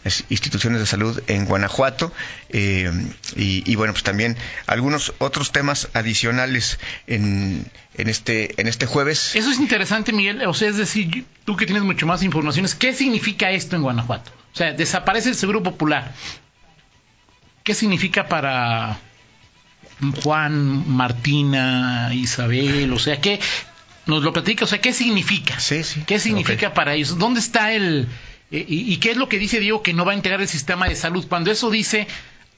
las 0.06 0.24
instituciones 0.30 0.80
de 0.80 0.86
salud 0.86 1.22
en 1.28 1.44
Guanajuato. 1.44 2.14
Eh, 2.48 2.90
y, 3.36 3.70
y 3.70 3.76
bueno, 3.76 3.92
pues 3.92 4.04
también 4.04 4.38
algunos 4.66 5.14
otros 5.18 5.52
temas 5.52 5.90
adicionales 5.92 6.80
en, 7.08 7.70
en, 7.96 8.08
este, 8.08 8.54
en 8.62 8.70
este 8.70 8.86
jueves. 8.86 9.36
Eso 9.36 9.52
es 9.52 9.60
interesante, 9.60 10.14
Miguel. 10.14 10.42
O 10.48 10.54
sea, 10.54 10.70
es 10.70 10.78
decir, 10.78 11.26
tú 11.44 11.58
que 11.58 11.66
tienes 11.66 11.84
mucho 11.84 12.08
más 12.08 12.24
informaciones, 12.24 12.76
¿qué 12.76 12.94
significa 12.94 13.52
esto 13.52 13.76
en 13.76 13.82
Guanajuato? 13.82 14.32
O 14.54 14.56
sea, 14.58 14.72
desaparece 14.72 15.28
el 15.28 15.36
Seguro 15.36 15.62
Popular. 15.64 16.14
¿Qué 17.66 17.74
significa 17.74 18.30
para 18.30 19.02
Juan, 20.24 20.88
Martina, 20.90 22.10
Isabel? 22.14 22.92
O 22.94 23.00
sea, 23.00 23.20
¿qué 23.22 23.40
nos 24.06 24.24
lo 24.24 24.34
platica? 24.34 24.66
O 24.66 24.68
sea, 24.68 24.80
¿qué 24.82 24.94
significa? 24.94 25.60
Sí, 25.60 25.84
sí. 25.84 26.04
¿Qué 26.06 26.20
significa 26.20 26.74
para 26.74 26.94
ellos? 26.94 27.18
¿Dónde 27.18 27.40
está 27.40 27.72
el... 27.74 28.08
eh, 28.52 28.66
y, 28.68 28.92
y 28.94 28.98
qué 28.98 29.12
es 29.12 29.18
lo 29.18 29.30
que 29.30 29.40
dice 29.40 29.60
Diego 29.60 29.82
que 29.82 29.94
no 29.94 30.06
va 30.06 30.12
a 30.12 30.16
entregar 30.16 30.42
el 30.42 30.48
sistema 30.48 30.88
de 30.88 30.96
salud? 30.96 31.26
Cuando 31.28 31.52
eso 31.52 31.70
dice, 31.72 32.08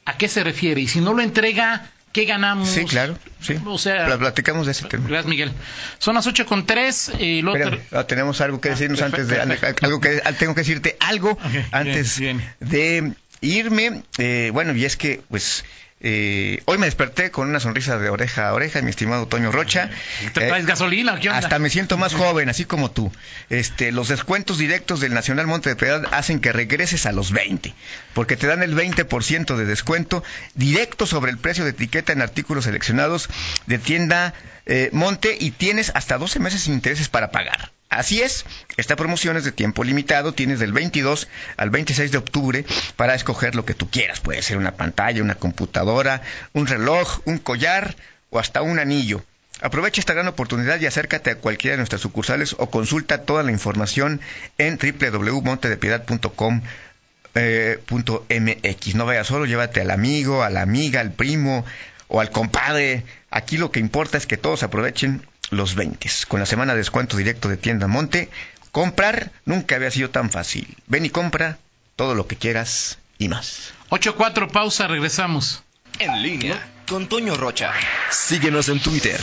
¿a 0.04 0.16
qué 0.16 0.28
se 0.28 0.42
refiere? 0.44 0.80
Y 0.80 0.88
si 0.88 1.00
no 1.00 1.14
lo 1.14 1.22
entrega, 1.22 1.90
¿qué 2.12 2.24
ganamos? 2.24 2.68
Sí, 2.68 2.84
claro. 2.84 3.16
Sí. 3.40 3.54
O 3.64 3.78
sea, 3.78 4.06
Pla- 4.06 4.18
platicamos 4.18 4.66
de 4.66 4.72
ese 4.72 4.86
tema. 4.86 5.06
Gracias, 5.08 5.26
Miguel. 5.30 5.52
Son 5.98 6.14
las 6.16 6.26
8 6.26 6.44
con 6.44 6.66
3. 6.66 7.12
Eh, 7.18 7.40
lo 7.42 7.54
Espérame, 7.56 7.80
ah, 7.92 8.04
tenemos 8.04 8.40
algo 8.40 8.60
que 8.60 8.68
Ah, 8.68 8.72
decirnos 8.72 8.98
perfecto, 9.00 9.22
antes 9.22 9.48
de 9.48 9.56
perfecto. 9.56 9.86
algo 9.86 10.00
que 10.00 10.20
ah, 10.24 10.32
tengo 10.32 10.54
que 10.54 10.60
decirte 10.62 10.96
algo 11.00 11.38
bien, 11.50 11.66
antes 11.72 12.18
bien. 12.18 12.44
de 12.60 13.12
irme. 13.40 14.02
Eh, 14.18 14.50
bueno, 14.52 14.74
y 14.74 14.84
es 14.84 14.96
que 14.96 15.22
pues 15.30 15.64
eh, 16.00 16.62
hoy 16.66 16.78
me 16.78 16.86
desperté 16.86 17.30
con 17.30 17.48
una 17.48 17.58
sonrisa 17.60 17.98
de 17.98 18.08
oreja 18.08 18.48
a 18.48 18.54
oreja, 18.54 18.80
mi 18.82 18.90
estimado 18.90 19.26
Toño 19.26 19.50
Rocha. 19.50 19.90
¿Te 20.32 20.44
Eh, 20.44 20.48
traes 20.48 20.64
gasolina 20.66 21.14
o 21.14 21.20
qué 21.20 21.28
onda? 21.28 21.40
hasta 21.40 21.58
me 21.58 21.70
siento 21.70 21.96
más 21.98 22.14
joven, 22.14 22.48
así 22.48 22.64
como 22.64 22.90
tú. 22.90 23.10
Este, 23.50 23.90
los 23.92 24.08
descuentos 24.08 24.58
directos 24.58 25.00
del 25.00 25.14
Nacional 25.14 25.46
Monte 25.46 25.70
de 25.70 25.76
Piedad 25.76 26.04
hacen 26.12 26.40
que 26.40 26.52
regreses 26.52 27.06
a 27.06 27.12
los 27.12 27.32
20, 27.32 27.74
porque 28.14 28.36
te 28.36 28.46
dan 28.46 28.62
el 28.62 28.74
20% 28.76 29.56
de 29.56 29.64
descuento 29.64 30.22
directo 30.54 31.06
sobre 31.06 31.30
el 31.32 31.38
precio 31.38 31.64
de 31.64 31.70
etiqueta 31.70 32.12
en 32.12 32.22
artículos 32.22 32.64
seleccionados 32.64 33.28
de 33.66 33.78
tienda 33.78 34.34
eh, 34.66 34.90
Monte 34.92 35.36
y 35.40 35.50
tienes 35.50 35.90
hasta 35.94 36.18
12 36.18 36.38
meses 36.40 36.62
sin 36.62 36.74
intereses 36.74 37.08
para 37.08 37.30
pagar. 37.30 37.72
Así 37.98 38.22
es, 38.22 38.46
esta 38.76 38.94
promoción 38.94 39.36
es 39.36 39.42
de 39.42 39.50
tiempo 39.50 39.82
limitado, 39.82 40.32
tienes 40.32 40.60
del 40.60 40.72
22 40.72 41.26
al 41.56 41.70
26 41.70 42.12
de 42.12 42.18
octubre 42.18 42.64
para 42.94 43.16
escoger 43.16 43.56
lo 43.56 43.64
que 43.64 43.74
tú 43.74 43.90
quieras. 43.90 44.20
Puede 44.20 44.40
ser 44.42 44.56
una 44.56 44.76
pantalla, 44.76 45.20
una 45.20 45.34
computadora, 45.34 46.22
un 46.52 46.68
reloj, 46.68 47.18
un 47.24 47.38
collar 47.38 47.96
o 48.30 48.38
hasta 48.38 48.62
un 48.62 48.78
anillo. 48.78 49.24
Aprovecha 49.60 50.00
esta 50.00 50.14
gran 50.14 50.28
oportunidad 50.28 50.78
y 50.80 50.86
acércate 50.86 51.30
a 51.32 51.38
cualquiera 51.38 51.72
de 51.72 51.78
nuestras 51.78 52.00
sucursales 52.00 52.54
o 52.56 52.70
consulta 52.70 53.24
toda 53.24 53.42
la 53.42 53.50
información 53.50 54.20
en 54.58 54.78
www.montedepiedad.com 54.78 56.62
eh, 57.34 57.80
MX. 57.90 58.94
No 58.94 59.06
vayas 59.06 59.26
solo, 59.26 59.44
llévate 59.44 59.80
al 59.80 59.90
amigo, 59.90 60.44
a 60.44 60.50
la 60.50 60.62
amiga, 60.62 61.00
al 61.00 61.10
primo 61.10 61.64
o 62.06 62.20
al 62.20 62.30
compadre. 62.30 63.02
Aquí 63.28 63.56
lo 63.56 63.72
que 63.72 63.80
importa 63.80 64.18
es 64.18 64.28
que 64.28 64.36
todos 64.36 64.62
aprovechen 64.62 65.26
los 65.50 65.74
20. 65.74 66.08
Con 66.28 66.40
la 66.40 66.46
semana 66.46 66.72
de 66.72 66.78
descuento 66.78 67.16
directo 67.16 67.48
de 67.48 67.56
Tienda 67.56 67.86
Monte, 67.86 68.30
comprar 68.72 69.32
nunca 69.44 69.76
había 69.76 69.90
sido 69.90 70.10
tan 70.10 70.30
fácil. 70.30 70.76
Ven 70.86 71.06
y 71.06 71.10
compra 71.10 71.58
todo 71.96 72.14
lo 72.14 72.26
que 72.26 72.36
quieras 72.36 72.98
y 73.18 73.28
más. 73.28 73.72
8-4, 73.90 74.50
pausa, 74.50 74.86
regresamos. 74.86 75.62
En 75.98 76.22
línea. 76.22 76.68
Con 76.88 77.06
Toño 77.06 77.36
Rocha. 77.36 77.72
Síguenos 78.10 78.68
en 78.68 78.80
Twitter, 78.80 79.20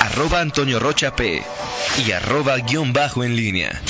arroba 0.00 0.40
Antonio 0.40 0.78
Rocha 0.78 1.16
P 1.16 1.42
y 2.04 2.12
arroba 2.12 2.58
guion 2.58 2.92
bajo 2.92 3.24
en 3.24 3.36
línea. 3.36 3.80